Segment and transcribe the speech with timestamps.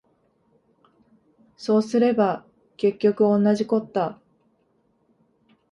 [1.57, 2.43] そうすれば
[2.75, 4.19] 結局おんなじこった